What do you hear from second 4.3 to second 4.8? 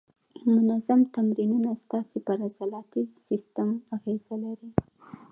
لري.